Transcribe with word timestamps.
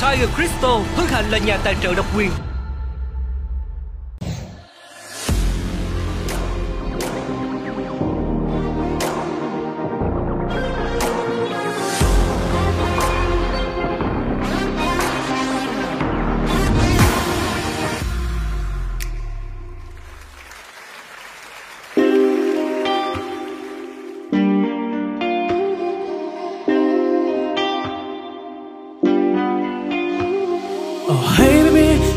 Tiger 0.00 0.28
Crystal 0.34 0.80
hân 0.96 1.06
hạnh 1.06 1.30
là 1.30 1.38
nhà 1.38 1.56
tài 1.56 1.76
trợ 1.82 1.94
độc 1.94 2.16
quyền. 2.16 2.30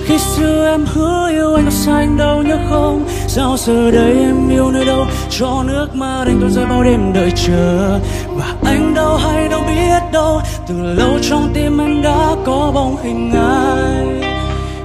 Khi 0.06 0.18
xưa 0.18 0.68
em 0.68 0.86
hứa 0.86 1.30
yêu 1.32 1.54
anh 1.54 1.66
có 1.66 1.72
sai 1.72 2.04
anh 2.04 2.18
đâu 2.18 2.44
nhớ 2.44 2.58
không? 2.70 3.06
Sao 3.28 3.58
giờ 3.58 3.92
đây 3.92 4.14
em 4.14 4.50
yêu 4.50 4.72
nơi 4.72 4.86
đâu? 4.86 5.06
Cho 5.30 5.64
nước 5.68 5.96
mắt 5.96 6.24
anh 6.28 6.42
tuôn 6.42 6.52
rơi 6.52 6.66
bao 6.66 6.84
đêm 6.84 7.14
đợi 7.14 7.32
chờ. 7.36 8.00
Và 8.28 8.56
anh 8.66 8.94
đâu 8.94 9.18
hay 9.18 9.48
đâu 9.50 9.62
biết 9.68 10.12
đâu 10.14 10.42
Từ 10.68 10.76
lâu 10.82 11.20
trong 11.22 11.52
tim 11.54 11.82
anh 11.82 12.02
đã 12.02 12.36
có 12.46 12.72
bóng 12.74 12.96
hình 13.04 13.32
ai. 13.32 14.32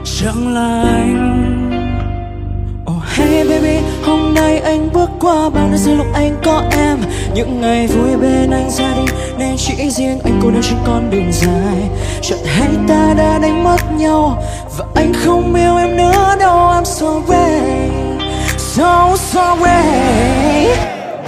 Chẳng 0.04 0.54
là 0.54 0.82
anh. 0.82 1.44
Oh 2.90 3.04
hey 3.04 3.48
baby, 3.48 3.78
hôm 4.04 4.34
nay 4.34 4.58
anh 4.58 4.92
bước 4.92 5.10
qua 5.20 5.50
bao 5.50 5.68
nơi 5.68 5.78
giây 5.78 5.96
lúc 5.96 6.06
anh 6.14 6.36
có 6.44 6.62
em. 6.70 6.98
Những 7.34 7.60
ngày 7.60 7.86
vui 7.86 8.16
bên 8.16 8.50
anh 8.50 8.70
gia 8.70 8.94
đình 8.96 9.14
Nên 9.38 9.56
chỉ 9.56 9.90
riêng 9.90 10.18
anh 10.24 10.40
cô 10.42 10.50
đơn 10.50 10.62
trên 10.62 10.78
con 10.86 11.10
đường 11.10 11.32
dài. 11.32 11.88
Chợt 12.22 12.38
hay 12.46 12.68
ta 12.88 13.14
đã 13.18 13.38
đánh 13.38 13.64
mất 13.64 13.92
nhau 13.98 14.42
và 14.78 14.84
anh 14.94 15.12
không 15.24 15.54
yêu 15.54 15.76
em 15.76 15.96
nữa 15.96 16.36
đâu 16.40 16.56
I'm 16.56 16.84
sorry 16.84 17.60
So 18.58 19.16
sorry 19.16 20.68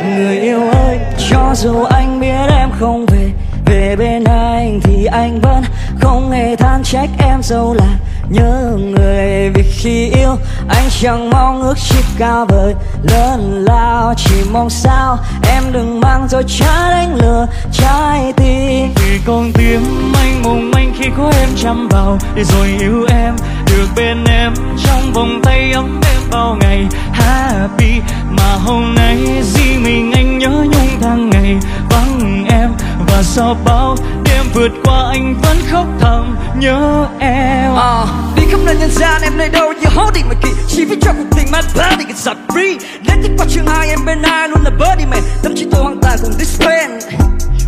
Người 0.05 0.39
yêu 0.39 0.61
ơi, 0.71 0.99
cho 1.31 1.53
dù 1.55 1.83
anh 1.83 2.21
biết 2.21 2.47
em 2.59 2.71
không 2.81 3.07
về 3.07 3.31
Về 3.67 3.97
bên 3.97 4.25
anh 4.25 4.81
thì 4.83 5.05
anh 5.05 5.41
vẫn 5.41 5.63
không 6.01 6.31
hề 6.31 6.57
than 6.57 6.83
trách 6.85 7.11
em 7.19 7.43
dẫu 7.43 7.75
là 7.75 7.99
nhớ 8.31 8.77
người. 8.79 9.51
Vì 9.51 9.63
khi 9.63 10.11
yêu 10.11 10.37
anh 10.69 10.89
chẳng 11.01 11.31
mong 11.31 11.63
ước 11.63 11.75
chỉ 11.89 11.99
cao 12.19 12.47
vời 12.47 12.75
lớn 13.03 13.65
lao 13.69 14.15
chỉ 14.17 14.35
mong 14.53 14.71
sao 14.71 15.19
em 15.49 15.63
đừng 15.73 16.01
mang 16.01 16.29
rồi 16.29 16.45
trái 16.47 16.91
đánh 16.91 17.15
lừa 17.15 17.47
trái 17.73 18.33
tim. 18.37 18.89
Vì 18.95 19.21
con 19.27 19.53
tim 19.53 19.81
anh 20.15 20.43
mong 20.43 20.71
anh 20.75 20.80
khi 21.01 21.11
có 21.17 21.33
em 21.41 21.49
chăm 21.57 21.89
vào 21.89 22.19
để 22.35 22.45
rồi 22.45 22.77
yêu 22.81 23.07
em 23.09 23.37
được 23.67 23.87
bên 23.97 24.25
em 24.25 24.55
trong 24.85 25.13
vòng 25.13 25.41
tay 25.45 25.73
ấm 25.73 26.01
êm 26.15 26.23
bao 26.31 26.57
ngày. 26.61 26.87
Happy 27.13 28.01
mà 28.31 28.55
hôm 28.65 28.95
nay 28.95 29.19
riêng 29.43 29.83
mình 29.83 30.13
anh 30.13 30.39
nhớ 30.39 30.51
nhung 30.51 31.01
tháng 31.01 31.31
ngày. 31.31 31.57
Vắng 31.91 32.45
em 32.51 32.71
và 33.09 33.23
sau 33.23 33.57
bao 33.65 33.97
đêm 34.25 34.45
vượt 34.55 34.73
qua 34.85 35.09
anh 35.11 35.35
vẫn 35.43 35.57
khóc 35.71 35.87
thầm 36.01 36.37
nhớ 36.59 37.07
em. 37.19 37.75
À, 37.77 38.05
đi 38.37 38.43
không 38.53 38.65
nơi 38.65 38.77
nhân 38.81 38.91
gian 38.91 39.23
em 39.23 39.39
nơi 39.39 39.49
đâu 39.49 39.73
như 39.73 39.89
hố 39.95 40.11
tình 40.15 40.29
mà 40.29 40.35
kỳ 40.43 40.49
Chỉ 40.69 40.85
vì 40.85 40.97
cho 41.01 41.13
cuộc 41.13 41.37
tình 41.37 41.47
mà 41.53 41.61
body 41.77 42.05
get 42.05 42.17
set 42.17 42.37
free. 42.49 42.79
Đến 43.07 43.19
tiếp 43.23 43.31
qua 43.39 43.47
chương 43.49 43.67
hai 43.67 43.89
em 43.89 44.05
bên 44.07 44.23
ai 44.23 44.49
luôn 44.49 44.61
là 44.65 44.71
birdie 44.71 45.07
man. 45.07 45.23
Tâm 45.43 45.53
trí 45.57 45.67
tôi 45.73 45.83
hoang 45.83 46.01
tàn 46.03 46.19
cùng 46.23 46.33
this 46.39 46.61
pen 46.61 46.91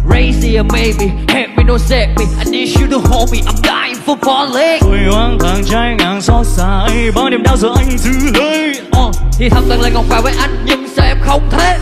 Or 0.04 0.64
maybe 0.64 1.06
Help 1.28 1.56
me 1.56 1.64
don't 1.64 1.78
set 1.78 2.08
me. 2.18 2.24
I 2.38 2.44
need 2.50 2.68
you 2.78 2.86
to 2.88 2.98
hold 2.98 3.30
me 3.32 3.40
I'm 3.46 3.56
dying 3.62 3.96
for 4.06 4.16
falling. 4.18 4.80
Tôi 4.80 4.98
hoang 5.10 5.38
thang 5.38 5.64
trái 5.70 5.94
ngang 5.98 6.22
xót 6.22 6.46
xa 6.46 6.80
ấy 6.80 7.10
bao 7.14 7.30
đêm 7.30 7.42
đau 7.42 7.56
giờ 7.56 7.68
anh 7.76 7.98
giữ 7.98 8.10
lấy 8.34 8.80
Ờ, 8.92 9.10
Thì 9.38 9.48
thầm 9.48 9.64
từng 9.68 9.80
lời 9.80 9.90
ngọc 9.90 10.04
vào 10.08 10.22
với 10.22 10.32
anh 10.38 10.64
Nhưng 10.66 10.88
sao 10.96 11.06
em 11.06 11.16
không 11.26 11.48
thế? 11.50 11.78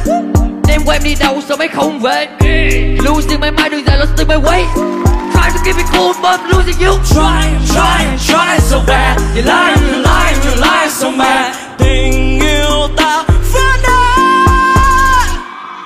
Đêm 0.69 0.81
qua 0.87 0.95
em 0.95 1.03
đi 1.05 1.15
đâu 1.21 1.41
sao 1.49 1.57
mấy 1.57 1.69
không 1.69 2.01
về? 2.01 2.27
Losing 3.05 3.41
my 3.41 3.51
mind 3.51 3.71
đừng 3.73 3.85
dài 3.87 3.99
lost 3.99 4.19
in 4.19 4.29
my 4.29 4.35
way. 4.35 4.65
Try 5.35 5.51
to 5.51 5.59
keep 5.65 5.77
it 5.77 5.87
cool 5.93 6.13
but 6.23 6.41
I'm 6.41 6.59
losing 6.59 6.87
you. 6.87 6.99
Try, 7.05 7.51
try, 7.75 8.17
try 8.27 8.59
so 8.61 8.79
bad. 8.87 9.19
You 9.37 9.43
lie, 9.43 9.75
you 9.75 10.03
lie, 10.03 10.35
you 10.45 10.57
lie 10.57 10.89
so 10.91 11.11
mad. 11.11 11.57
Tình 11.79 12.41
yêu 12.41 12.89
ta 12.97 13.23
vẫn 13.53 13.81
đã 13.83 14.17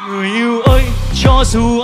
Người 0.08 0.28
yêu 0.30 0.60
ơi, 0.60 0.82
cho 1.24 1.44
dù 1.46 1.80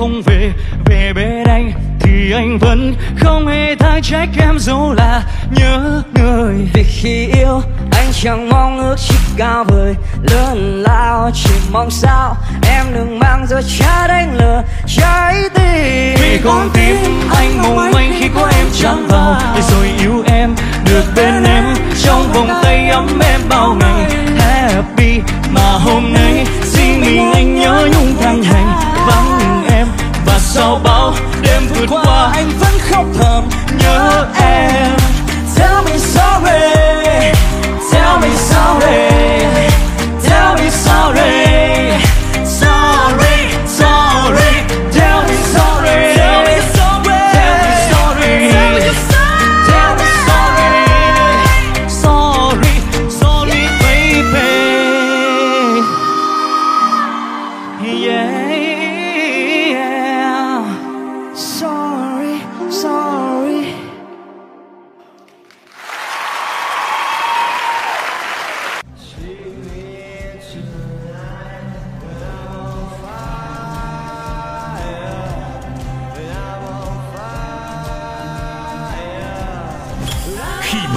không 0.00 0.22
về 0.22 0.52
Về 0.84 1.12
bên 1.12 1.44
anh 1.44 1.72
thì 2.00 2.32
anh 2.32 2.58
vẫn 2.58 2.94
không 3.20 3.46
hề 3.46 3.74
tha 3.74 4.00
trách 4.02 4.28
em 4.38 4.58
dẫu 4.58 4.92
là 4.92 5.22
nhớ 5.56 6.02
người. 6.14 6.54
Vì 6.74 6.82
khi 6.82 7.26
yêu 7.26 7.62
anh 7.92 8.08
chẳng 8.22 8.48
mong 8.50 8.78
ước 8.78 8.96
chỉ 8.98 9.14
cao 9.36 9.64
vời 9.64 9.94
Lớn 10.30 10.82
lao 10.82 11.30
chỉ 11.34 11.50
mong 11.72 11.90
sao 11.90 12.36
Em 12.62 12.86
đừng 12.94 13.18
mang 13.18 13.46
dối 13.46 13.62
trá 13.78 14.06
đánh 14.06 14.36
lừa 14.38 14.62
trái 14.86 15.34
tim. 15.54 16.14
Vì 16.20 16.40
con 16.44 16.70
tim 16.74 16.96
anh 17.34 17.62
mong 17.62 17.92
manh 17.92 18.12
khi 18.20 18.28
có 18.34 18.50
em 18.58 18.66
chạm 18.80 19.06
vào. 19.08 19.40
Để 19.54 19.62
rồi 19.70 19.90
yêu 19.98 20.22
em 20.26 20.54
được 20.84 21.04
bên 21.16 21.44
em 21.44 21.64
Trong 22.04 22.32
vòng 22.32 22.48
tay 22.62 22.88
ấm 22.88 23.18
em 23.20 23.40
bao 23.48 23.76
ngày. 23.80 24.10
Happy 24.38 25.20
bao 30.84 31.14
đêm 31.42 31.62
vượt 31.68 31.86
qua. 31.90 32.32
anh 32.34 32.50
vẫn 32.60 32.72
khóc 32.90 33.04
thầm 33.18 33.48
nhớ 33.78 34.26
em 34.40 34.69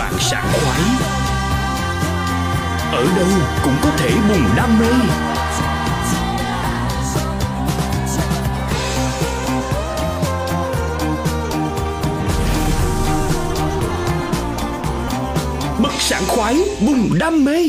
bạn 0.04 0.14
sảng 0.20 0.48
khoái 0.54 0.82
ở 2.92 3.04
đâu 3.18 3.28
cũng 3.64 3.76
có 3.84 3.90
thể 3.98 4.10
bùng 4.30 4.56
đam 4.56 4.80
mê 4.80 4.88
bật 15.80 15.94
sảng 16.00 16.24
khoái 16.28 16.58
bùng 16.86 17.20
đam 17.20 17.46
mê 17.46 17.60